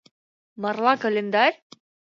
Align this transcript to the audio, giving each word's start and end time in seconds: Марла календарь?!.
Марла 0.61 0.93
календарь?!. 1.03 1.57